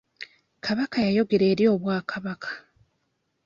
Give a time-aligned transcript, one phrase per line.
[0.65, 2.49] Kabaka yayogera eri obwakabaka.